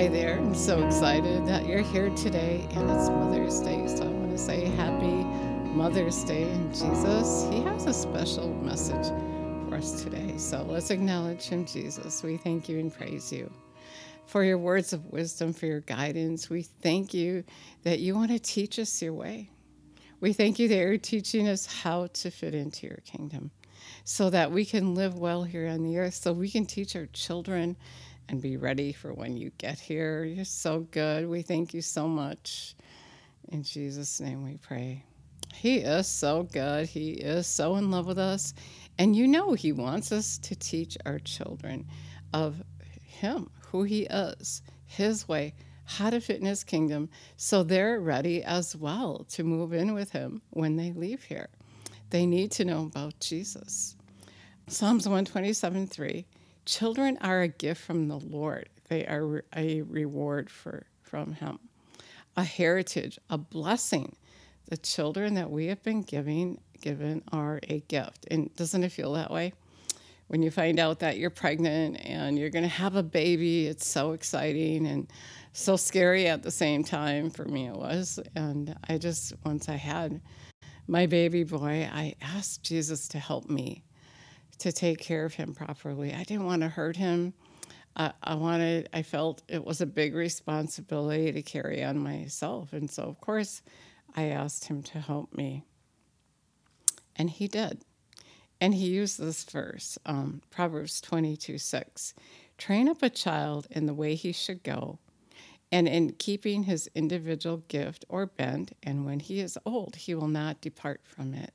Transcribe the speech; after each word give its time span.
Hi 0.00 0.08
there. 0.08 0.38
I'm 0.38 0.54
so 0.54 0.82
excited 0.82 1.46
that 1.46 1.66
you're 1.66 1.82
here 1.82 2.08
today, 2.16 2.66
and 2.70 2.90
it's 2.90 3.10
Mother's 3.10 3.60
Day. 3.60 3.86
So 3.86 4.04
I 4.04 4.06
want 4.06 4.30
to 4.30 4.38
say 4.38 4.64
happy 4.64 5.12
Mother's 5.74 6.24
Day. 6.24 6.44
And 6.44 6.70
Jesus, 6.70 7.46
He 7.50 7.60
has 7.64 7.84
a 7.84 7.92
special 7.92 8.48
message 8.48 9.08
for 9.68 9.74
us 9.74 10.02
today. 10.02 10.38
So 10.38 10.62
let's 10.62 10.90
acknowledge 10.90 11.44
Him, 11.44 11.66
Jesus. 11.66 12.22
We 12.22 12.38
thank 12.38 12.66
you 12.66 12.78
and 12.78 12.90
praise 12.90 13.30
you 13.30 13.52
for 14.24 14.42
your 14.42 14.56
words 14.56 14.94
of 14.94 15.04
wisdom, 15.12 15.52
for 15.52 15.66
your 15.66 15.80
guidance. 15.80 16.48
We 16.48 16.62
thank 16.62 17.12
you 17.12 17.44
that 17.82 17.98
you 17.98 18.14
want 18.14 18.30
to 18.30 18.38
teach 18.38 18.78
us 18.78 19.02
your 19.02 19.12
way. 19.12 19.50
We 20.20 20.32
thank 20.32 20.58
you 20.58 20.66
that 20.68 20.78
you're 20.78 20.96
teaching 20.96 21.46
us 21.46 21.66
how 21.66 22.06
to 22.06 22.30
fit 22.30 22.54
into 22.54 22.86
your 22.86 23.02
kingdom 23.04 23.50
so 24.04 24.30
that 24.30 24.50
we 24.50 24.64
can 24.64 24.94
live 24.94 25.18
well 25.18 25.44
here 25.44 25.68
on 25.68 25.82
the 25.82 25.98
earth, 25.98 26.14
so 26.14 26.32
we 26.32 26.50
can 26.50 26.64
teach 26.64 26.96
our 26.96 27.06
children 27.12 27.76
and 28.30 28.40
be 28.40 28.56
ready 28.56 28.92
for 28.92 29.12
when 29.12 29.36
you 29.36 29.50
get 29.58 29.78
here. 29.78 30.24
You're 30.24 30.44
so 30.44 30.86
good. 30.92 31.28
We 31.28 31.42
thank 31.42 31.74
you 31.74 31.82
so 31.82 32.06
much. 32.06 32.76
In 33.48 33.64
Jesus' 33.64 34.20
name 34.20 34.44
we 34.44 34.56
pray. 34.56 35.04
He 35.52 35.78
is 35.78 36.06
so 36.06 36.44
good. 36.44 36.86
He 36.86 37.10
is 37.10 37.48
so 37.48 37.74
in 37.74 37.90
love 37.90 38.06
with 38.06 38.18
us. 38.18 38.54
And 38.98 39.16
you 39.16 39.26
know, 39.26 39.52
He 39.54 39.72
wants 39.72 40.12
us 40.12 40.38
to 40.38 40.54
teach 40.54 40.96
our 41.04 41.18
children 41.18 41.88
of 42.32 42.62
Him, 43.02 43.50
who 43.66 43.82
He 43.82 44.02
is, 44.02 44.62
His 44.86 45.26
way, 45.26 45.54
how 45.84 46.10
to 46.10 46.20
fit 46.20 46.38
in 46.38 46.46
His 46.46 46.62
kingdom, 46.62 47.10
so 47.36 47.64
they're 47.64 47.98
ready 47.98 48.44
as 48.44 48.76
well 48.76 49.26
to 49.30 49.42
move 49.42 49.72
in 49.72 49.92
with 49.92 50.12
Him 50.12 50.40
when 50.50 50.76
they 50.76 50.92
leave 50.92 51.24
here. 51.24 51.48
They 52.10 52.26
need 52.26 52.52
to 52.52 52.64
know 52.64 52.84
about 52.84 53.18
Jesus. 53.18 53.96
Psalms 54.68 55.06
127 55.06 55.88
3 55.88 56.26
Children 56.66 57.18
are 57.20 57.42
a 57.42 57.48
gift 57.48 57.80
from 57.80 58.08
the 58.08 58.18
Lord, 58.18 58.68
they 58.88 59.06
are 59.06 59.44
a 59.56 59.82
reward 59.82 60.50
for, 60.50 60.86
from 61.02 61.32
Him, 61.32 61.58
a 62.36 62.44
heritage, 62.44 63.18
a 63.30 63.38
blessing. 63.38 64.16
The 64.66 64.76
children 64.76 65.34
that 65.34 65.50
we 65.50 65.66
have 65.66 65.82
been 65.82 66.02
giving, 66.02 66.60
given 66.80 67.22
are 67.32 67.60
a 67.68 67.80
gift. 67.88 68.26
And 68.30 68.54
doesn't 68.54 68.84
it 68.84 68.92
feel 68.92 69.14
that 69.14 69.30
way? 69.30 69.52
When 70.28 70.42
you 70.42 70.52
find 70.52 70.78
out 70.78 71.00
that 71.00 71.18
you're 71.18 71.30
pregnant 71.30 71.96
and 72.04 72.38
you're 72.38 72.50
going 72.50 72.62
to 72.62 72.68
have 72.68 72.94
a 72.94 73.02
baby, 73.02 73.66
it's 73.66 73.86
so 73.86 74.12
exciting 74.12 74.86
and 74.86 75.10
so 75.52 75.76
scary 75.76 76.28
at 76.28 76.44
the 76.44 76.52
same 76.52 76.84
time. 76.84 77.30
For 77.30 77.44
me, 77.46 77.66
it 77.66 77.74
was. 77.74 78.20
And 78.36 78.76
I 78.88 78.98
just, 78.98 79.34
once 79.44 79.68
I 79.68 79.74
had 79.74 80.20
my 80.86 81.06
baby 81.06 81.42
boy, 81.42 81.88
I 81.92 82.14
asked 82.20 82.62
Jesus 82.62 83.08
to 83.08 83.18
help 83.18 83.50
me 83.50 83.82
to 84.60 84.72
take 84.72 84.98
care 84.98 85.24
of 85.24 85.34
him 85.34 85.54
properly. 85.54 86.14
I 86.14 86.22
didn't 86.22 86.46
want 86.46 86.62
to 86.62 86.68
hurt 86.68 86.96
him. 86.96 87.34
I, 87.96 88.12
I 88.22 88.34
wanted, 88.34 88.88
I 88.92 89.02
felt 89.02 89.42
it 89.48 89.64
was 89.64 89.80
a 89.80 89.86
big 89.86 90.14
responsibility 90.14 91.32
to 91.32 91.42
carry 91.42 91.82
on 91.82 91.98
myself. 91.98 92.72
And 92.72 92.90
so, 92.90 93.02
of 93.04 93.20
course, 93.20 93.62
I 94.14 94.24
asked 94.24 94.66
him 94.66 94.82
to 94.84 95.00
help 95.00 95.34
me. 95.34 95.64
And 97.16 97.30
he 97.30 97.48
did. 97.48 97.84
And 98.60 98.74
he 98.74 98.88
used 98.88 99.18
this 99.18 99.42
verse, 99.44 99.98
um, 100.04 100.42
Proverbs 100.50 101.00
22 101.00 101.58
6. 101.58 102.14
Train 102.58 102.88
up 102.88 103.02
a 103.02 103.08
child 103.08 103.66
in 103.70 103.86
the 103.86 103.94
way 103.94 104.14
he 104.14 104.32
should 104.32 104.62
go, 104.62 104.98
and 105.72 105.88
in 105.88 106.12
keeping 106.12 106.64
his 106.64 106.90
individual 106.94 107.58
gift 107.68 108.04
or 108.10 108.26
bent, 108.26 108.72
and 108.82 109.06
when 109.06 109.20
he 109.20 109.40
is 109.40 109.58
old, 109.64 109.96
he 109.96 110.14
will 110.14 110.28
not 110.28 110.60
depart 110.60 111.00
from 111.04 111.32
it. 111.32 111.54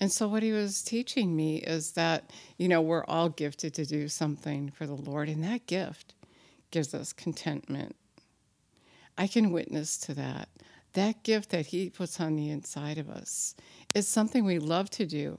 And 0.00 0.10
so, 0.10 0.26
what 0.26 0.42
he 0.42 0.52
was 0.52 0.82
teaching 0.82 1.36
me 1.36 1.58
is 1.58 1.92
that, 1.92 2.30
you 2.56 2.68
know, 2.68 2.80
we're 2.80 3.04
all 3.04 3.28
gifted 3.28 3.74
to 3.74 3.84
do 3.84 4.08
something 4.08 4.70
for 4.70 4.86
the 4.86 4.94
Lord, 4.94 5.28
and 5.28 5.44
that 5.44 5.66
gift 5.66 6.14
gives 6.70 6.94
us 6.94 7.12
contentment. 7.12 7.94
I 9.18 9.26
can 9.26 9.52
witness 9.52 9.98
to 9.98 10.14
that. 10.14 10.48
That 10.94 11.22
gift 11.22 11.50
that 11.50 11.66
he 11.66 11.90
puts 11.90 12.18
on 12.18 12.36
the 12.36 12.48
inside 12.48 12.96
of 12.96 13.10
us 13.10 13.54
is 13.94 14.08
something 14.08 14.44
we 14.44 14.58
love 14.58 14.88
to 14.90 15.06
do. 15.06 15.38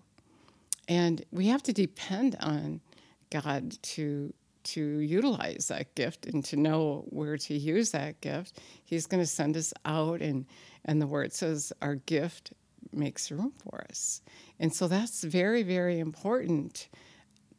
And 0.87 1.23
we 1.31 1.47
have 1.47 1.63
to 1.63 1.73
depend 1.73 2.37
on 2.39 2.81
God 3.29 3.81
to 3.81 4.33
to 4.63 4.99
utilize 4.99 5.69
that 5.69 5.95
gift 5.95 6.27
and 6.27 6.45
to 6.45 6.55
know 6.55 7.03
where 7.09 7.35
to 7.35 7.55
use 7.55 7.89
that 7.91 8.21
gift. 8.21 8.59
He's 8.85 9.07
going 9.07 9.23
to 9.23 9.27
send 9.27 9.57
us 9.57 9.73
out 9.85 10.21
and 10.21 10.45
and 10.85 11.01
the 11.01 11.07
word 11.07 11.33
says 11.33 11.73
our 11.81 11.95
gift 11.95 12.53
makes 12.93 13.31
room 13.31 13.53
for 13.63 13.83
us. 13.89 14.21
And 14.59 14.73
so 14.73 14.87
that's 14.87 15.23
very, 15.23 15.63
very 15.63 15.99
important 15.99 16.87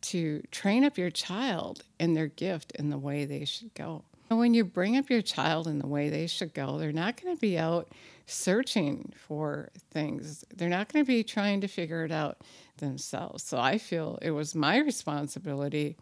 to 0.02 0.42
train 0.50 0.84
up 0.84 0.98
your 0.98 1.10
child 1.10 1.84
in 1.98 2.14
their 2.14 2.26
gift 2.26 2.72
in 2.72 2.90
the 2.90 2.98
way 2.98 3.24
they 3.24 3.44
should 3.44 3.72
go. 3.74 4.04
When 4.28 4.54
you 4.54 4.64
bring 4.64 4.96
up 4.96 5.10
your 5.10 5.22
child 5.22 5.66
in 5.66 5.78
the 5.78 5.86
way 5.86 6.08
they 6.08 6.26
should 6.26 6.54
go, 6.54 6.78
they're 6.78 6.90
not 6.90 7.20
going 7.20 7.36
to 7.36 7.40
be 7.40 7.58
out 7.58 7.92
searching 8.26 9.12
for 9.14 9.70
things. 9.90 10.44
They're 10.56 10.70
not 10.70 10.90
going 10.90 11.04
to 11.04 11.06
be 11.06 11.22
trying 11.22 11.60
to 11.60 11.68
figure 11.68 12.04
it 12.04 12.12
out 12.12 12.38
themselves. 12.78 13.42
So 13.42 13.58
I 13.58 13.76
feel 13.76 14.18
it 14.22 14.30
was 14.30 14.54
my 14.54 14.78
responsibility 14.78 15.96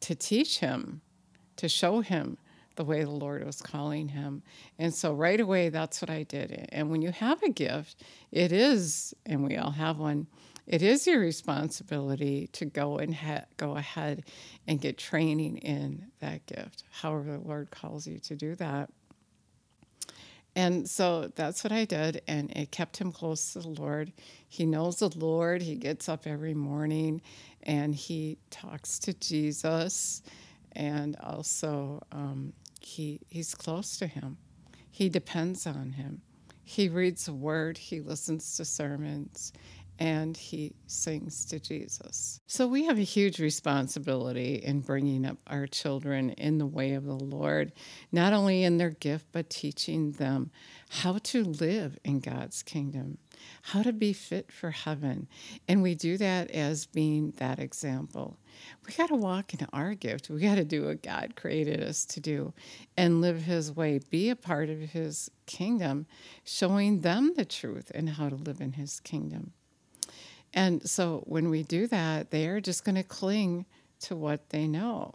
to 0.00 0.14
teach 0.14 0.58
him, 0.58 1.00
to 1.56 1.68
show 1.68 2.00
him 2.00 2.36
the 2.76 2.84
way 2.84 3.04
the 3.04 3.10
Lord 3.10 3.44
was 3.44 3.60
calling 3.60 4.08
him. 4.08 4.42
And 4.78 4.94
so 4.94 5.12
right 5.12 5.40
away, 5.40 5.68
that's 5.68 6.00
what 6.00 6.10
I 6.10 6.22
did. 6.22 6.68
And 6.72 6.90
when 6.90 7.02
you 7.02 7.12
have 7.12 7.42
a 7.42 7.50
gift, 7.50 8.02
it 8.30 8.52
is, 8.52 9.14
and 9.26 9.44
we 9.44 9.56
all 9.56 9.70
have 9.70 9.98
one, 9.98 10.26
it 10.66 10.82
is 10.82 11.06
your 11.06 11.20
responsibility 11.20 12.48
to 12.52 12.64
go 12.64 12.98
and 12.98 13.14
ha- 13.14 13.44
go 13.56 13.76
ahead 13.76 14.24
and 14.66 14.80
get 14.80 14.96
training 14.96 15.58
in 15.58 16.06
that 16.20 16.46
gift, 16.46 16.84
however 16.90 17.32
the 17.32 17.38
Lord 17.38 17.70
calls 17.70 18.06
you 18.06 18.18
to 18.20 18.36
do 18.36 18.54
that. 18.56 18.90
And 20.54 20.88
so 20.88 21.32
that's 21.34 21.64
what 21.64 21.72
I 21.72 21.86
did, 21.86 22.20
and 22.28 22.50
it 22.50 22.70
kept 22.70 22.98
him 22.98 23.10
close 23.10 23.54
to 23.54 23.60
the 23.60 23.68
Lord. 23.68 24.12
He 24.48 24.66
knows 24.66 24.98
the 24.98 25.08
Lord. 25.08 25.62
He 25.62 25.76
gets 25.76 26.08
up 26.10 26.26
every 26.26 26.52
morning 26.52 27.22
and 27.62 27.94
he 27.94 28.38
talks 28.50 28.98
to 29.00 29.14
Jesus 29.14 30.22
and 30.72 31.16
also 31.20 32.02
um, 32.12 32.52
he 32.84 33.20
he's 33.28 33.54
close 33.54 33.96
to 33.98 34.06
him. 34.06 34.38
He 34.90 35.08
depends 35.08 35.66
on 35.66 35.92
him. 35.92 36.22
He 36.64 36.88
reads 36.88 37.26
the 37.26 37.32
word, 37.32 37.76
he 37.76 38.00
listens 38.00 38.56
to 38.56 38.64
sermons, 38.64 39.52
and 40.02 40.36
he 40.36 40.72
sings 40.88 41.44
to 41.44 41.60
Jesus. 41.60 42.40
So 42.48 42.66
we 42.66 42.86
have 42.86 42.98
a 42.98 43.02
huge 43.02 43.38
responsibility 43.38 44.56
in 44.56 44.80
bringing 44.80 45.24
up 45.24 45.36
our 45.46 45.68
children 45.68 46.30
in 46.30 46.58
the 46.58 46.66
way 46.66 46.94
of 46.94 47.04
the 47.04 47.14
Lord, 47.14 47.70
not 48.10 48.32
only 48.32 48.64
in 48.64 48.78
their 48.78 48.90
gift, 48.90 49.26
but 49.30 49.48
teaching 49.48 50.10
them 50.10 50.50
how 50.90 51.18
to 51.18 51.44
live 51.44 52.00
in 52.04 52.18
God's 52.18 52.64
kingdom, 52.64 53.18
how 53.62 53.84
to 53.84 53.92
be 53.92 54.12
fit 54.12 54.50
for 54.50 54.72
heaven. 54.72 55.28
And 55.68 55.84
we 55.84 55.94
do 55.94 56.16
that 56.16 56.50
as 56.50 56.84
being 56.86 57.30
that 57.36 57.60
example 57.60 58.38
we 58.86 58.92
got 58.94 59.08
to 59.08 59.14
walk 59.14 59.54
in 59.54 59.66
our 59.72 59.94
gift. 59.94 60.28
We 60.28 60.40
got 60.40 60.56
to 60.56 60.64
do 60.64 60.86
what 60.86 61.02
God 61.02 61.34
created 61.36 61.82
us 61.82 62.04
to 62.06 62.20
do 62.20 62.52
and 62.96 63.20
live 63.20 63.42
His 63.42 63.74
way, 63.74 64.00
be 64.10 64.28
a 64.30 64.36
part 64.36 64.68
of 64.68 64.78
His 64.78 65.30
kingdom, 65.46 66.06
showing 66.44 67.00
them 67.00 67.32
the 67.34 67.46
truth 67.46 67.90
and 67.94 68.10
how 68.10 68.28
to 68.28 68.36
live 68.36 68.60
in 68.60 68.74
His 68.74 69.00
kingdom. 69.00 69.52
And 70.54 70.88
so 70.88 71.22
when 71.26 71.48
we 71.50 71.62
do 71.62 71.86
that, 71.88 72.30
they 72.30 72.46
are 72.46 72.60
just 72.60 72.84
going 72.84 72.96
to 72.96 73.02
cling 73.02 73.66
to 74.00 74.16
what 74.16 74.50
they 74.50 74.66
know. 74.66 75.14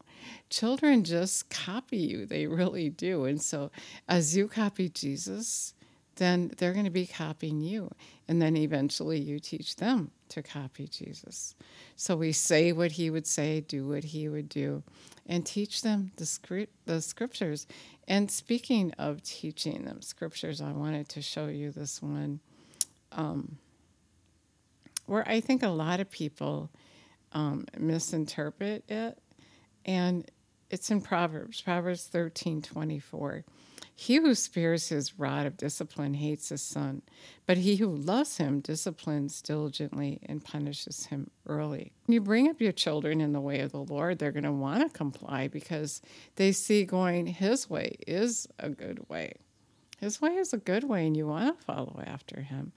Children 0.50 1.04
just 1.04 1.50
copy 1.50 1.98
you, 1.98 2.26
they 2.26 2.48
really 2.48 2.90
do. 2.90 3.26
And 3.26 3.42
so 3.42 3.70
as 4.08 4.36
you 4.36 4.48
copy 4.48 4.90
Jesus, 4.90 5.74
then 6.16 6.52
they're 6.58 6.74
going 6.74 6.86
to 6.86 6.92
be 6.92 7.06
copying 7.06 7.62
you. 7.62 7.92
And 8.28 8.42
then 8.42 8.58
eventually 8.58 9.20
you 9.20 9.40
teach 9.40 9.76
them 9.76 10.12
to 10.30 10.42
copy 10.42 10.88
Jesus. 10.88 11.56
So 11.96 12.16
we 12.16 12.32
say 12.32 12.72
what 12.72 12.94
he 12.94 13.10
would 13.10 13.28
say, 13.28 13.62
do 13.62 13.88
what 13.88 14.04
he 14.04 14.28
would 14.28 14.50
do, 14.50 14.84
and 15.26 15.46
teach 15.46 15.82
them 15.82 16.12
the, 16.18 16.26
script, 16.26 16.74
the 16.86 17.02
scriptures. 17.02 17.68
And 18.08 18.30
speaking 18.30 18.94
of 18.98 19.24
teaching 19.24 19.86
them 19.86 20.02
scriptures, 20.02 20.62
I 20.62 20.72
wanted 20.72 21.08
to 21.10 21.22
show 21.22 21.48
you 21.48 21.72
this 21.72 22.02
one 22.02 22.40
um, 23.12 23.58
where 25.08 25.28
I 25.28 25.40
think 25.40 25.64
a 25.64 25.70
lot 25.70 26.00
of 26.00 26.12
people 26.12 26.70
um, 27.34 27.66
misinterpret 27.78 28.90
it. 28.90 29.18
And 29.86 30.30
it's 30.70 30.92
in 30.92 31.02
Proverbs, 31.02 31.62
Proverbs 31.62 32.06
13 32.06 32.62
24. 32.62 33.46
He 34.00 34.18
who 34.18 34.36
spares 34.36 34.90
his 34.90 35.18
rod 35.18 35.48
of 35.48 35.58
discipline 35.58 36.14
hates 36.14 36.50
his 36.50 36.62
son, 36.62 37.02
but 37.48 37.58
he 37.58 37.78
who 37.78 37.88
loves 37.88 38.38
him 38.38 38.60
disciplines 38.60 39.42
diligently 39.42 40.20
and 40.28 40.44
punishes 40.44 41.08
him 41.08 41.32
early. 41.48 41.94
When 42.06 42.14
you 42.14 42.22
bring 42.22 42.48
up 42.48 42.62
your 42.62 42.72
children 42.74 43.22
in 43.22 43.34
the 43.34 43.42
way 43.42 43.60
of 43.62 43.72
the 43.72 43.84
Lord, 43.84 44.20
they're 44.20 44.32
going 44.32 44.44
to 44.44 44.52
want 44.52 44.84
to 44.84 44.96
comply 44.96 45.48
because 45.48 46.02
they 46.36 46.52
see 46.52 46.86
going 46.86 47.26
his 47.26 47.70
way 47.70 47.96
is 48.06 48.48
a 48.60 48.70
good 48.70 49.10
way. 49.10 49.34
His 49.98 50.22
way 50.22 50.36
is 50.36 50.54
a 50.54 50.58
good 50.58 50.84
way, 50.84 51.08
and 51.08 51.18
you 51.18 51.28
want 51.28 51.58
to 51.58 51.66
follow 51.66 52.02
after 52.06 52.42
him. 52.42 52.72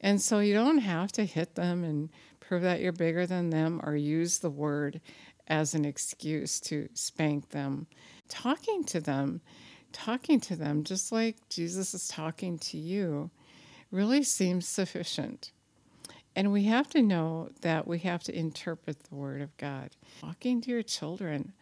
And 0.00 0.20
so 0.20 0.40
you 0.40 0.54
don't 0.54 0.78
have 0.78 1.12
to 1.12 1.24
hit 1.24 1.54
them 1.54 1.84
and 1.84 2.10
prove 2.40 2.62
that 2.62 2.80
you're 2.80 2.92
bigger 2.92 3.26
than 3.26 3.50
them 3.50 3.80
or 3.84 3.96
use 3.96 4.38
the 4.38 4.50
word 4.50 5.00
as 5.46 5.74
an 5.74 5.84
excuse 5.84 6.60
to 6.60 6.88
spank 6.94 7.50
them. 7.50 7.86
Talking 8.28 8.84
to 8.84 9.00
them 9.00 9.40
talking 9.94 10.40
to 10.40 10.56
them, 10.56 10.84
just 10.84 11.12
like 11.12 11.36
Jesus 11.48 11.94
is 11.94 12.08
talking 12.08 12.58
to 12.58 12.76
you, 12.76 13.30
really 13.90 14.22
seems 14.22 14.68
sufficient. 14.68 15.52
And 16.36 16.52
we 16.52 16.64
have 16.64 16.88
to 16.90 17.00
know 17.00 17.50
that 17.62 17.86
we 17.86 18.00
have 18.00 18.24
to 18.24 18.36
interpret 18.36 19.04
the 19.04 19.14
Word 19.14 19.40
of 19.40 19.56
God. 19.56 19.90
Talking 20.20 20.60
to 20.62 20.70
your 20.70 20.82
children, 20.82 21.52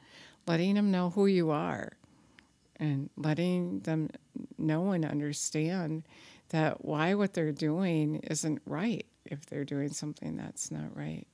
letting 0.46 0.74
them 0.74 0.90
know 0.90 1.10
who 1.10 1.26
you 1.26 1.50
are, 1.50 1.92
and 2.82 3.08
letting 3.16 3.78
them 3.80 4.10
know 4.58 4.90
and 4.90 5.04
understand 5.04 6.02
that 6.48 6.84
why 6.84 7.14
what 7.14 7.32
they're 7.32 7.52
doing 7.52 8.16
isn't 8.24 8.60
right 8.66 9.06
if 9.24 9.46
they're 9.46 9.64
doing 9.64 9.92
something 9.92 10.36
that's 10.36 10.72
not 10.72 10.96
right. 10.96 11.28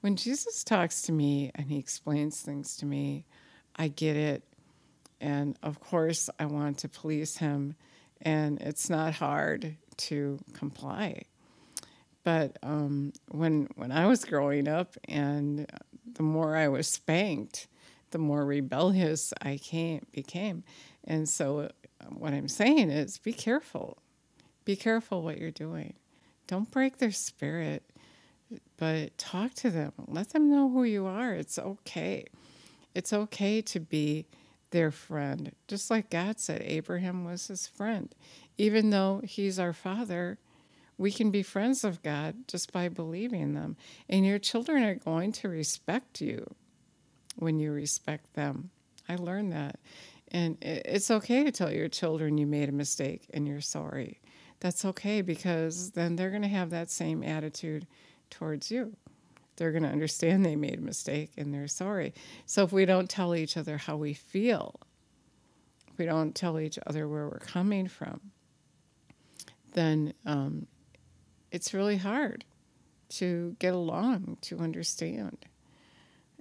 When 0.00 0.14
Jesus 0.14 0.62
talks 0.62 1.02
to 1.02 1.12
me 1.12 1.50
and 1.56 1.68
he 1.68 1.78
explains 1.78 2.40
things 2.40 2.76
to 2.76 2.86
me, 2.86 3.26
I 3.74 3.88
get 3.88 4.16
it. 4.16 4.44
And 5.20 5.58
of 5.60 5.80
course, 5.80 6.30
I 6.38 6.46
want 6.46 6.78
to 6.78 6.88
please 6.88 7.36
him. 7.36 7.74
And 8.20 8.60
it's 8.60 8.88
not 8.88 9.14
hard 9.14 9.76
to 9.96 10.38
comply. 10.52 11.24
But 12.22 12.58
um, 12.62 13.12
when 13.32 13.68
when 13.74 13.90
I 13.90 14.06
was 14.06 14.24
growing 14.24 14.68
up, 14.68 14.96
and 15.08 15.66
the 16.14 16.22
more 16.22 16.56
I 16.56 16.68
was 16.68 16.86
spanked, 16.86 17.66
the 18.12 18.18
more 18.18 18.44
rebellious 18.44 19.32
I 19.42 19.56
came 19.56 20.06
became. 20.12 20.64
And 21.04 21.28
so, 21.28 21.60
uh, 22.00 22.04
what 22.10 22.32
I'm 22.32 22.48
saying 22.48 22.90
is, 22.90 23.18
be 23.18 23.32
careful. 23.32 23.98
Be 24.64 24.76
careful 24.76 25.22
what 25.22 25.38
you're 25.38 25.50
doing. 25.50 25.94
Don't 26.46 26.70
break 26.70 26.98
their 26.98 27.10
spirit, 27.10 27.82
but 28.76 29.16
talk 29.18 29.54
to 29.54 29.70
them. 29.70 29.92
Let 30.06 30.30
them 30.30 30.50
know 30.50 30.68
who 30.68 30.84
you 30.84 31.06
are. 31.06 31.32
It's 31.32 31.58
okay. 31.58 32.26
It's 32.94 33.12
okay 33.12 33.62
to 33.62 33.80
be 33.80 34.26
their 34.70 34.90
friend. 34.90 35.52
Just 35.66 35.90
like 35.90 36.10
God 36.10 36.38
said, 36.38 36.62
Abraham 36.62 37.24
was 37.24 37.48
his 37.48 37.66
friend. 37.66 38.14
Even 38.58 38.90
though 38.90 39.20
he's 39.24 39.58
our 39.58 39.72
father, 39.72 40.38
we 40.98 41.10
can 41.10 41.30
be 41.30 41.42
friends 41.42 41.84
of 41.84 42.02
God 42.02 42.48
just 42.48 42.72
by 42.72 42.88
believing 42.88 43.54
them. 43.54 43.76
And 44.08 44.26
your 44.26 44.38
children 44.38 44.82
are 44.82 44.94
going 44.94 45.32
to 45.32 45.48
respect 45.48 46.20
you 46.20 46.54
when 47.36 47.58
you 47.58 47.72
respect 47.72 48.34
them. 48.34 48.70
I 49.08 49.16
learned 49.16 49.52
that. 49.52 49.78
And 50.28 50.56
it's 50.62 51.10
okay 51.10 51.44
to 51.44 51.52
tell 51.52 51.72
your 51.72 51.88
children 51.88 52.38
you 52.38 52.46
made 52.46 52.68
a 52.68 52.72
mistake 52.72 53.26
and 53.34 53.46
you're 53.46 53.60
sorry. 53.60 54.20
That's 54.60 54.84
okay 54.84 55.20
because 55.20 55.90
then 55.90 56.16
they're 56.16 56.30
going 56.30 56.42
to 56.42 56.48
have 56.48 56.70
that 56.70 56.90
same 56.90 57.22
attitude 57.22 57.86
towards 58.30 58.70
you. 58.70 58.96
They're 59.56 59.72
going 59.72 59.82
to 59.82 59.90
understand 59.90 60.44
they 60.44 60.56
made 60.56 60.78
a 60.78 60.82
mistake 60.82 61.32
and 61.36 61.52
they're 61.52 61.68
sorry. 61.68 62.14
So 62.46 62.64
if 62.64 62.72
we 62.72 62.86
don't 62.86 63.10
tell 63.10 63.34
each 63.34 63.56
other 63.56 63.76
how 63.76 63.96
we 63.96 64.14
feel, 64.14 64.80
if 65.90 65.98
we 65.98 66.06
don't 66.06 66.34
tell 66.34 66.58
each 66.58 66.78
other 66.86 67.06
where 67.06 67.28
we're 67.28 67.38
coming 67.38 67.88
from, 67.88 68.20
then 69.74 70.14
um, 70.24 70.66
it's 71.50 71.74
really 71.74 71.98
hard 71.98 72.44
to 73.10 73.54
get 73.58 73.74
along, 73.74 74.38
to 74.42 74.58
understand. 74.58 75.44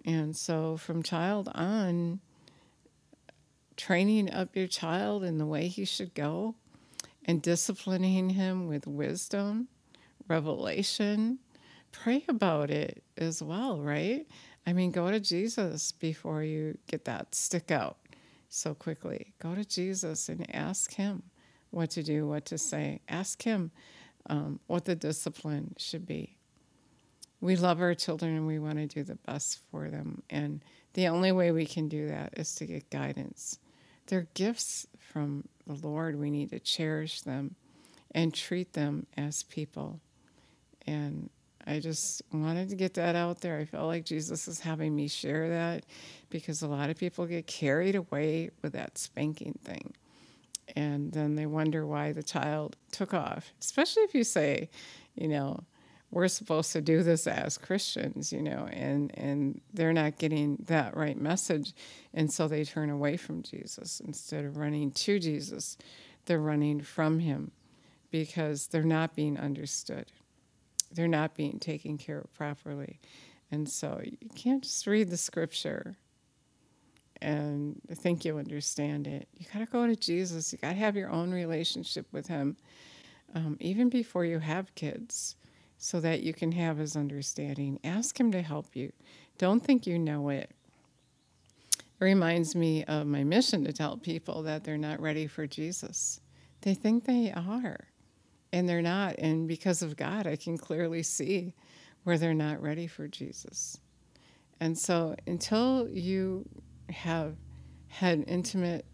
And 0.06 0.36
so 0.36 0.78
from 0.78 1.04
child 1.04 1.50
on, 1.54 2.20
training 3.78 4.32
up 4.32 4.56
your 4.56 4.68
child 4.68 5.24
in 5.24 5.38
the 5.38 5.46
way 5.46 5.68
he 5.68 5.86
should 5.86 6.14
go 6.14 6.56
and 7.26 7.42
disciplining 7.42 8.32
him 8.32 8.68
with 8.68 8.88
wisdom, 8.88 9.68
revelation, 10.28 11.40
pray 11.92 12.24
about 12.28 12.70
it 12.70 13.04
as 13.18 13.42
well, 13.42 13.82
right? 13.82 14.28
I 14.66 14.74
mean, 14.74 14.92
go 14.92 15.10
to 15.12 15.20
Jesus 15.20 15.92
before 15.92 16.44
you 16.44 16.78
get 16.88 17.06
that 17.06 17.34
stick 17.36 17.72
out 17.72 17.98
so 18.50 18.74
quickly. 18.74 19.34
Go 19.40 19.56
to 19.56 19.66
Jesus 19.66 20.30
and 20.30 20.54
ask 20.54 20.94
him 20.94 21.24
what 21.72 21.90
to 21.92 22.04
do, 22.04 22.28
what 22.28 22.46
to 22.46 22.58
say. 22.58 23.02
Ask 23.08 23.42
him 23.44 23.72
um, 24.30 24.60
what 24.68 24.86
the 24.86 24.96
discipline 24.96 25.74
should 25.78 26.06
be. 26.06 26.38
We 27.42 27.56
love 27.56 27.82
our 27.82 27.96
children 27.96 28.36
and 28.36 28.48
we 28.48 28.60
want 28.60 28.78
to 28.78 28.88
do 28.88 29.04
the 29.04 29.16
best 29.16 29.60
for 29.72 29.90
them. 29.90 30.22
And 30.30 30.64
the 30.94 31.08
only 31.08 31.32
way 31.32 31.52
we 31.52 31.66
can 31.66 31.88
do 31.88 32.08
that 32.08 32.34
is 32.38 32.54
to 32.56 32.66
get 32.66 32.90
guidance. 32.90 33.58
They're 34.08 34.28
gifts 34.34 34.88
from 35.00 35.48
the 35.66 35.88
Lord. 35.88 36.20
We 36.20 36.30
need 36.30 36.52
to 36.52 36.60
cherish 36.60 37.22
them 37.22 37.56
and 38.14 38.34
treat 38.34 38.74
them 38.74 39.08
as 39.18 39.44
people. 39.44 40.00
And 40.86 41.30
I 41.66 41.80
just 41.80 42.22
wanted 42.34 42.70
to 42.70 42.76
get 42.76 42.96
that 42.96 43.16
out 43.16 43.42
there. 43.42 43.58
I 43.58 43.66
felt 43.66 43.88
like 43.88 44.06
Jesus 44.06 44.48
is 44.48 44.60
having 44.60 44.96
me 44.96 45.08
share 45.08 45.50
that 45.50 45.86
because 46.30 46.62
a 46.62 46.68
lot 46.68 46.90
of 46.90 46.98
people 46.98 47.26
get 47.26 47.48
carried 47.48 47.96
away 47.96 48.50
with 48.62 48.74
that 48.74 48.98
spanking 48.98 49.58
thing. 49.64 49.94
And 50.76 51.12
then 51.12 51.36
they 51.36 51.46
wonder 51.46 51.86
why 51.86 52.14
the 52.14 52.24
child 52.24 52.78
took 52.92 53.14
off, 53.14 53.52
especially 53.60 54.04
if 54.04 54.16
you 54.16 54.24
say, 54.24 54.70
you 55.16 55.28
know, 55.28 55.64
we're 56.12 56.28
supposed 56.28 56.74
to 56.74 56.82
do 56.82 57.04
this 57.04 57.26
as 57.26 57.58
Christians, 57.58 58.34
you 58.34 58.42
know, 58.42 58.68
and, 58.72 59.18
and 59.18 59.62
they're 59.74 59.94
not 59.94 60.18
getting 60.18 60.58
that 60.68 60.96
right 60.96 61.20
message. 61.20 61.74
And 62.14 62.32
so 62.32 62.48
they 62.48 62.66
turn 62.66 62.90
away 62.90 63.16
from 63.16 63.42
Jesus. 63.44 64.02
Instead 64.02 64.44
of 64.44 64.58
running 64.58 64.92
to 64.92 65.20
Jesus, 65.20 65.78
they're 66.26 66.40
running 66.40 66.82
from 66.82 67.20
him 67.20 67.52
because 68.12 68.68
they're 68.68 68.84
not 68.84 69.16
being 69.16 69.40
understood. 69.40 70.12
They're 70.92 71.08
not 71.08 71.34
being 71.34 71.60
taken 71.60 71.98
care 71.98 72.20
of 72.20 72.34
properly. 72.34 73.00
And 73.50 73.70
so 73.70 74.02
you 74.04 74.30
can't 74.36 74.64
just 74.64 74.86
read 74.86 75.10
the 75.10 75.18
scripture 75.18 75.96
and 77.22 77.80
think 77.94 78.26
you 78.26 78.38
understand 78.38 79.08
it. 79.08 79.30
You 79.38 79.46
got 79.54 79.60
to 79.60 79.66
go 79.66 79.88
to 79.88 79.96
Jesus. 79.96 80.52
You 80.52 80.60
got 80.60 80.72
to 80.72 80.76
have 80.76 80.98
your 80.98 81.10
own 81.10 81.32
relationship 81.32 82.08
with 82.12 82.28
him, 82.28 82.58
um, 83.34 83.56
even 83.62 83.88
before 83.88 84.26
you 84.26 84.40
have 84.40 84.76
kids 84.76 85.36
so 85.84 86.00
that 86.00 86.22
you 86.22 86.32
can 86.32 86.52
have 86.52 86.78
his 86.78 86.96
understanding. 86.96 87.80
Ask 87.84 88.20
him 88.20 88.32
to 88.34 88.44
help 88.44 88.76
you. 88.76 88.94
Don't 89.40 89.66
think 89.66 89.88
you 89.88 89.98
know 89.98 90.30
it. 90.30 90.52
It 91.76 92.06
reminds 92.06 92.56
me 92.56 92.84
of 92.84 93.08
my 93.08 93.24
mission 93.24 93.66
to 93.66 93.74
tell 93.74 93.98
people 93.98 94.44
that 94.44 94.64
they're 94.64 94.78
not 94.78 95.02
ready 95.02 95.26
for 95.26 95.48
Jesus. 95.48 96.22
They 96.62 96.76
think 96.76 97.06
they 97.06 97.32
are, 97.32 97.88
and 98.54 98.70
they're 98.70 98.84
not. 98.84 99.16
And 99.18 99.48
because 99.48 99.82
of 99.82 99.98
God, 99.98 100.28
I 100.28 100.36
can 100.36 100.56
clearly 100.56 101.02
see 101.02 101.56
where 102.04 102.20
they're 102.20 102.36
not 102.36 102.62
ready 102.62 102.86
for 102.86 103.08
Jesus. 103.08 103.80
And 104.60 104.78
so 104.78 105.16
until 105.26 105.90
you 105.90 106.48
have 106.92 107.38
had 107.88 108.24
intimate 108.28 108.86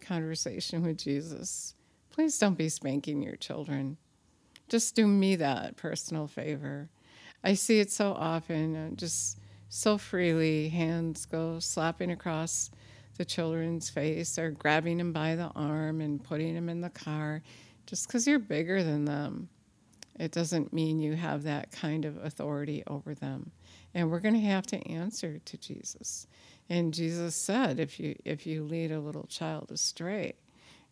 conversation 0.00 0.82
with 0.82 0.98
Jesus, 0.98 1.76
please 2.10 2.36
don't 2.36 2.58
be 2.58 2.68
spanking 2.68 3.22
your 3.22 3.36
children 3.36 3.96
just 4.68 4.94
do 4.94 5.06
me 5.06 5.36
that 5.36 5.76
personal 5.76 6.26
favor. 6.26 6.88
I 7.44 7.54
see 7.54 7.80
it 7.80 7.90
so 7.90 8.12
often, 8.12 8.76
uh, 8.76 8.90
just 8.96 9.38
so 9.68 9.98
freely. 9.98 10.68
Hands 10.68 11.24
go 11.26 11.58
slapping 11.58 12.10
across 12.10 12.70
the 13.16 13.24
children's 13.24 13.88
face 13.88 14.38
or 14.38 14.50
grabbing 14.50 14.98
them 14.98 15.12
by 15.12 15.36
the 15.36 15.50
arm 15.54 16.00
and 16.00 16.22
putting 16.22 16.54
them 16.54 16.68
in 16.68 16.80
the 16.80 16.90
car 16.90 17.42
just 17.86 18.06
because 18.06 18.26
you're 18.26 18.38
bigger 18.38 18.82
than 18.82 19.04
them. 19.04 19.48
It 20.18 20.32
doesn't 20.32 20.72
mean 20.72 20.98
you 20.98 21.14
have 21.14 21.42
that 21.44 21.70
kind 21.72 22.04
of 22.04 22.16
authority 22.24 22.82
over 22.86 23.14
them. 23.14 23.52
And 23.94 24.10
we're 24.10 24.20
going 24.20 24.34
to 24.34 24.40
have 24.40 24.66
to 24.68 24.88
answer 24.88 25.38
to 25.44 25.56
Jesus. 25.58 26.26
And 26.68 26.92
Jesus 26.92 27.34
said, 27.36 27.78
if 27.78 28.00
you 28.00 28.16
if 28.24 28.46
you 28.46 28.64
lead 28.64 28.90
a 28.90 29.00
little 29.00 29.26
child 29.26 29.70
astray, 29.70 30.34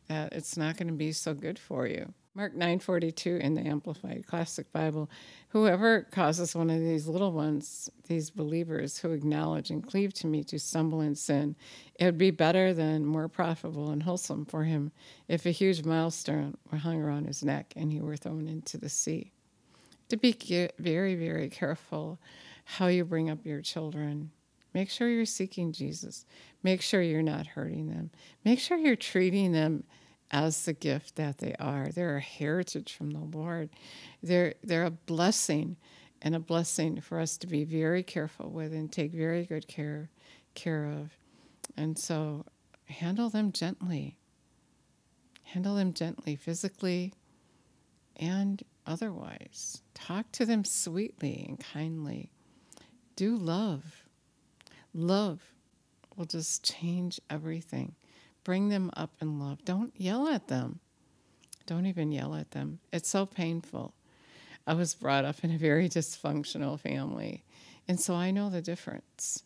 that 0.08 0.32
it's 0.32 0.56
not 0.56 0.76
going 0.76 0.88
to 0.88 0.94
be 0.94 1.12
so 1.12 1.34
good 1.34 1.58
for 1.58 1.86
you. 1.86 2.12
Mark 2.36 2.56
9:42 2.56 3.38
in 3.40 3.54
the 3.54 3.60
Amplified 3.60 4.26
Classic 4.26 4.70
Bible, 4.72 5.08
whoever 5.50 6.02
causes 6.02 6.56
one 6.56 6.68
of 6.68 6.80
these 6.80 7.06
little 7.06 7.30
ones, 7.30 7.88
these 8.08 8.28
believers 8.30 8.98
who 8.98 9.12
acknowledge 9.12 9.70
and 9.70 9.86
cleave 9.86 10.12
to 10.14 10.26
me 10.26 10.42
to 10.42 10.58
stumble 10.58 11.00
in 11.00 11.14
sin, 11.14 11.54
it 11.94 12.06
would 12.06 12.18
be 12.18 12.32
better 12.32 12.74
than 12.74 13.06
more 13.06 13.28
profitable 13.28 13.90
and 13.90 14.02
wholesome 14.02 14.44
for 14.44 14.64
him 14.64 14.90
if 15.28 15.46
a 15.46 15.52
huge 15.52 15.84
milestone 15.84 16.56
were 16.72 16.78
hung 16.78 17.00
around 17.00 17.28
his 17.28 17.44
neck 17.44 17.72
and 17.76 17.92
he 17.92 18.00
were 18.00 18.16
thrown 18.16 18.48
into 18.48 18.78
the 18.78 18.88
sea. 18.88 19.30
To 20.08 20.16
be 20.16 20.36
very, 20.76 21.14
very 21.14 21.48
careful 21.48 22.18
how 22.64 22.88
you 22.88 23.04
bring 23.04 23.30
up 23.30 23.46
your 23.46 23.60
children. 23.60 24.32
Make 24.74 24.90
sure 24.90 25.08
you're 25.08 25.24
seeking 25.24 25.70
Jesus. 25.70 26.26
Make 26.64 26.82
sure 26.82 27.00
you're 27.00 27.22
not 27.22 27.46
hurting 27.46 27.90
them. 27.90 28.10
Make 28.44 28.58
sure 28.58 28.76
you're 28.76 28.96
treating 28.96 29.52
them 29.52 29.84
as 30.30 30.64
the 30.64 30.72
gift 30.72 31.16
that 31.16 31.38
they 31.38 31.54
are. 31.58 31.88
They're 31.88 32.16
a 32.16 32.20
heritage 32.20 32.94
from 32.94 33.10
the 33.10 33.20
Lord. 33.20 33.70
They're 34.22 34.54
they're 34.62 34.84
a 34.84 34.90
blessing 34.90 35.76
and 36.22 36.34
a 36.34 36.40
blessing 36.40 37.00
for 37.00 37.20
us 37.20 37.36
to 37.38 37.46
be 37.46 37.64
very 37.64 38.02
careful 38.02 38.50
with 38.50 38.72
and 38.72 38.90
take 38.90 39.12
very 39.12 39.44
good 39.44 39.68
care 39.68 40.10
care 40.54 40.86
of. 40.86 41.12
And 41.76 41.98
so 41.98 42.46
handle 42.86 43.28
them 43.28 43.52
gently. 43.52 44.18
Handle 45.42 45.76
them 45.76 45.92
gently 45.92 46.36
physically 46.36 47.12
and 48.16 48.62
otherwise. 48.86 49.82
Talk 49.94 50.30
to 50.32 50.46
them 50.46 50.64
sweetly 50.64 51.44
and 51.48 51.60
kindly. 51.60 52.30
Do 53.16 53.36
love. 53.36 54.04
Love 54.92 55.42
will 56.16 56.24
just 56.24 56.64
change 56.64 57.20
everything 57.28 57.94
Bring 58.44 58.68
them 58.68 58.90
up 58.96 59.10
in 59.20 59.40
love. 59.40 59.64
Don't 59.64 59.92
yell 59.96 60.28
at 60.28 60.48
them. 60.48 60.80
Don't 61.66 61.86
even 61.86 62.12
yell 62.12 62.34
at 62.34 62.50
them. 62.50 62.78
It's 62.92 63.08
so 63.08 63.24
painful. 63.24 63.94
I 64.66 64.74
was 64.74 64.94
brought 64.94 65.24
up 65.24 65.42
in 65.42 65.50
a 65.50 65.58
very 65.58 65.88
dysfunctional 65.88 66.78
family, 66.78 67.42
and 67.88 67.98
so 67.98 68.14
I 68.14 68.30
know 68.30 68.50
the 68.50 68.62
difference. 68.62 69.42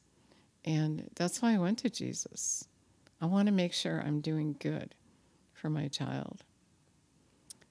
And 0.65 1.11
that's 1.17 1.41
why 1.41 1.55
I 1.55 1.59
went 1.59 1.79
to 1.79 1.91
Jesus. 1.91 2.67
I 3.21 3.27
want 3.27 3.47
to 3.47 3.53
make 3.53 3.73
sure 3.73 4.03
I'm 4.05 4.21
doing 4.21 4.57
good 4.59 4.95
for 5.53 5.71
my 5.71 5.89
child. 5.89 6.45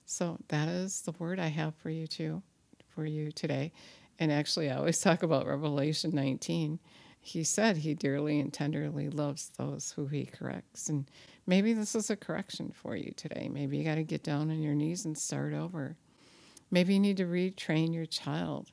So 0.05 0.37
that 0.47 0.67
is 0.67 1.01
the 1.01 1.13
word 1.13 1.39
I 1.39 1.47
have 1.47 1.75
for 1.75 1.89
you 1.89 2.07
too, 2.07 2.41
for 2.87 3.05
you 3.05 3.31
today. 3.31 3.71
And 4.19 4.31
actually, 4.31 4.69
I 4.69 4.77
always 4.77 4.99
talk 5.01 5.23
about 5.23 5.47
Revelation 5.47 6.11
19. 6.13 6.79
He 7.27 7.43
said 7.43 7.77
he 7.77 7.93
dearly 7.93 8.39
and 8.39 8.53
tenderly 8.53 9.09
loves 9.09 9.51
those 9.57 9.91
who 9.91 10.07
he 10.07 10.25
corrects. 10.25 10.87
And 10.87 11.09
maybe 11.45 11.73
this 11.73 11.93
is 11.93 12.09
a 12.09 12.15
correction 12.15 12.71
for 12.71 12.95
you 12.95 13.11
today. 13.15 13.49
Maybe 13.51 13.77
you 13.77 13.83
got 13.83 13.95
to 13.95 14.03
get 14.03 14.23
down 14.23 14.49
on 14.49 14.61
your 14.61 14.75
knees 14.75 15.05
and 15.05 15.17
start 15.17 15.53
over. 15.53 15.97
Maybe 16.71 16.93
you 16.93 16.99
need 16.99 17.17
to 17.17 17.25
retrain 17.25 17.93
your 17.93 18.05
child 18.05 18.71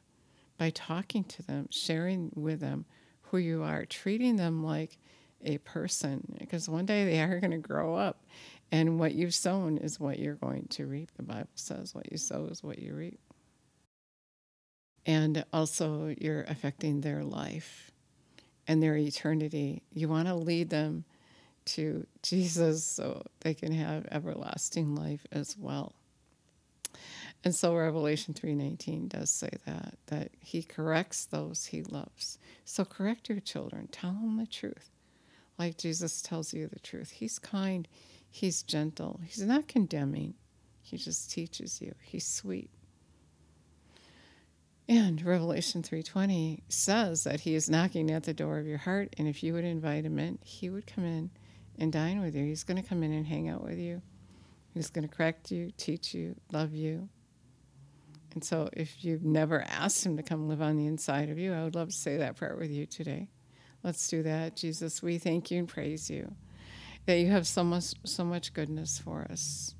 by 0.57 0.71
talking 0.71 1.25
to 1.25 1.43
them, 1.43 1.69
sharing 1.71 2.31
with 2.35 2.61
them 2.61 2.85
who 3.23 3.39
you 3.39 3.65
are, 3.65 3.85
treating 3.85 4.37
them 4.37 4.63
like 4.63 4.99
a 5.45 5.59
person, 5.59 6.37
because 6.39 6.69
one 6.69 6.87
day 6.87 7.05
they 7.05 7.21
are 7.21 7.41
going 7.41 7.51
to 7.51 7.59
grow 7.59 7.97
up. 7.97 8.25
And 8.71 8.99
what 8.99 9.15
you've 9.15 9.35
sown 9.35 9.79
is 9.79 10.01
what 10.01 10.19
you're 10.19 10.37
going 10.37 10.69
to 10.71 10.87
reap. 10.87 11.11
The 11.17 11.23
Bible 11.25 11.49
says 11.55 11.95
what 11.95 12.11
you 12.11 12.19
sow 12.19 12.47
is 12.47 12.63
what 12.63 12.79
you 12.79 12.95
reap 12.95 13.19
and 15.07 15.45
also 15.53 16.15
you're 16.19 16.45
affecting 16.45 17.01
their 17.01 17.23
life 17.23 17.91
and 18.67 18.83
their 18.83 18.97
eternity. 18.97 19.83
You 19.93 20.09
want 20.09 20.29
to 20.29 20.35
lead 20.35 20.71
them 20.71 21.05
to 21.67 22.07
Jesus 22.23 22.85
so 22.85 23.23
they 23.41 23.55
can 23.55 23.73
have 23.73 24.07
everlasting 24.11 24.95
life 24.95 25.27
as 25.33 25.57
well. 25.57 25.95
And 27.43 27.55
so 27.55 27.75
Revelation 27.77 28.33
3:19 28.33 29.09
does 29.09 29.31
say 29.31 29.51
that 29.67 29.99
that 30.07 30.31
he 30.41 30.63
corrects 30.63 31.27
those 31.27 31.67
he 31.67 31.83
loves. 31.83 32.39
So 32.65 32.85
correct 32.85 33.29
your 33.29 33.41
children, 33.41 33.89
tell 33.89 34.13
them 34.13 34.37
the 34.39 34.47
truth. 34.47 34.91
Like 35.59 35.77
Jesus 35.77 36.23
tells 36.23 36.55
you 36.55 36.67
the 36.67 36.79
truth. 36.81 37.11
He's 37.11 37.39
kind, 37.39 37.87
he's 38.31 38.63
gentle. 38.63 39.21
He's 39.25 39.43
not 39.43 39.69
condemning. 39.69 40.35
He 40.83 40.97
just 40.97 41.31
teaches 41.31 41.81
you. 41.81 41.95
He's 42.03 42.27
sweet. 42.27 42.71
And 44.89 45.23
Revelation 45.23 45.83
3:20 45.83 46.63
says 46.69 47.25
that 47.25 47.41
he 47.41 47.55
is 47.55 47.71
knocking 47.71 48.11
at 48.11 48.25
the 48.25 48.35
door 48.35 48.59
of 48.59 48.67
your 48.67 48.79
heart 48.79 49.15
and 49.17 49.27
if 49.27 49.43
you 49.43 49.55
would 49.55 49.65
invite 49.65 50.05
him 50.05 50.19
in, 50.19 50.39
he 50.43 50.69
would 50.69 50.87
come 50.87 51.05
in 51.05 51.31
and 51.79 51.93
dine 51.93 52.21
with 52.21 52.35
you. 52.35 52.45
He's 52.45 52.65
going 52.65 52.81
to 52.81 52.89
come 52.89 53.03
in 53.03 53.13
and 53.13 53.27
hang 53.27 53.49
out 53.49 53.65
with 53.65 53.79
you. 53.79 54.03
He's 54.75 54.91
going 54.91 55.09
to 55.09 55.15
correct 55.15 55.51
you, 55.51 55.71
teach 55.77 56.15
you, 56.15 56.37
love 56.53 56.75
you. 56.75 57.09
And 58.35 58.45
so 58.45 58.69
if 58.73 59.05
you've 59.05 59.25
never 59.25 59.63
asked 59.63 60.05
him 60.05 60.17
to 60.17 60.23
come 60.23 60.49
live 60.49 60.61
on 60.61 60.77
the 60.77 60.87
inside 60.87 61.31
of 61.31 61.39
you, 61.39 61.53
I 61.53 61.63
would 61.63 61.77
love 61.77 61.89
to 61.89 61.95
say 61.95 62.17
that 62.19 62.37
prayer 62.37 62.57
with 62.57 62.71
you 62.71 62.85
today. 62.85 63.29
Let's 63.83 64.09
do 64.09 64.23
that. 64.25 64.57
Jesus, 64.57 65.03
we 65.03 65.19
thank 65.19 65.51
you 65.51 65.61
and 65.61 65.69
praise 65.69 66.11
you 66.11 66.35
that 67.07 67.19
you 67.19 67.29
have 67.29 67.47
so 67.47 67.63
much 67.63 67.95
so 68.05 68.25
much 68.25 68.53
goodness 68.53 68.99
for 68.99 69.27
us. 69.31 69.75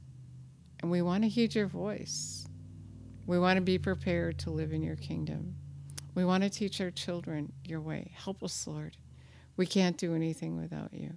And 0.81 0.91
we 0.91 1.03
want 1.03 1.25
to 1.25 1.29
heed 1.29 1.55
your 1.55 1.67
voice. 1.67 2.44
We 3.27 3.39
want 3.39 3.57
to 3.57 3.63
be 3.63 3.79
prepared 3.79 4.39
to 4.41 4.51
live 4.51 4.73
in 4.73 4.83
your 4.83 4.97
kingdom. 4.97 5.55
We 6.15 6.25
want 6.25 6.45
to 6.45 6.51
teach 6.51 6.81
our 6.81 6.91
children 6.91 7.53
your 7.65 7.81
way. 7.81 8.13
Help 8.15 8.43
us, 8.43 8.67
Lord. 8.67 8.97
We 9.57 9.67
can't 9.67 9.97
do 9.97 10.15
anything 10.15 10.57
without 10.61 10.93
you. 10.93 11.15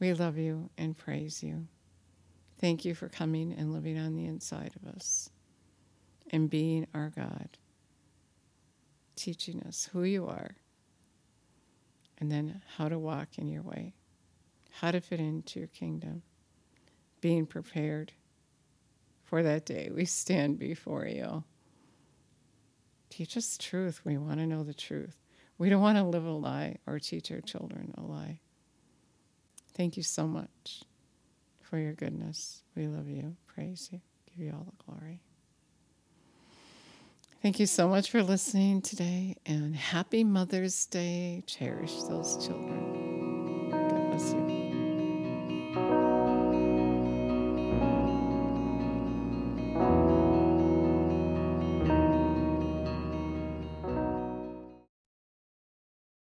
We 0.00 0.12
love 0.12 0.38
you 0.38 0.70
and 0.76 0.98
praise 0.98 1.42
you. 1.42 1.68
Thank 2.58 2.84
you 2.84 2.94
for 2.94 3.08
coming 3.08 3.52
and 3.52 3.72
living 3.72 3.98
on 3.98 4.16
the 4.16 4.26
inside 4.26 4.72
of 4.74 4.94
us 4.94 5.30
and 6.30 6.50
being 6.50 6.86
our 6.94 7.10
God, 7.10 7.58
teaching 9.14 9.62
us 9.62 9.88
who 9.92 10.02
you 10.02 10.26
are 10.26 10.56
and 12.18 12.30
then 12.30 12.62
how 12.76 12.88
to 12.88 12.98
walk 12.98 13.38
in 13.38 13.48
your 13.48 13.62
way, 13.62 13.94
how 14.70 14.90
to 14.90 15.00
fit 15.00 15.20
into 15.20 15.60
your 15.60 15.68
kingdom, 15.68 16.22
being 17.20 17.46
prepared 17.46 18.12
for 19.34 19.42
that 19.42 19.66
day 19.66 19.90
we 19.92 20.04
stand 20.04 20.60
before 20.60 21.08
you. 21.08 21.42
Teach 23.10 23.36
us 23.36 23.58
truth. 23.58 24.00
We 24.04 24.16
want 24.16 24.38
to 24.38 24.46
know 24.46 24.62
the 24.62 24.72
truth. 24.72 25.16
We 25.58 25.68
don't 25.68 25.82
want 25.82 25.98
to 25.98 26.04
live 26.04 26.24
a 26.24 26.30
lie 26.30 26.76
or 26.86 27.00
teach 27.00 27.32
our 27.32 27.40
children 27.40 27.92
a 27.98 28.02
lie. 28.02 28.38
Thank 29.76 29.96
you 29.96 30.04
so 30.04 30.28
much 30.28 30.84
for 31.60 31.78
your 31.78 31.94
goodness. 31.94 32.62
We 32.76 32.86
love 32.86 33.08
you, 33.08 33.34
praise 33.48 33.88
you, 33.90 34.00
give 34.30 34.46
you 34.46 34.52
all 34.52 34.66
the 34.66 34.84
glory. 34.84 35.20
Thank 37.42 37.58
you 37.58 37.66
so 37.66 37.88
much 37.88 38.12
for 38.12 38.22
listening 38.22 38.82
today 38.82 39.34
and 39.44 39.74
happy 39.74 40.22
Mother's 40.22 40.86
Day. 40.86 41.42
Cherish 41.48 42.04
those 42.04 42.46
children. 42.46 43.70
God 43.72 44.10
bless 44.10 44.32
you. 44.32 44.63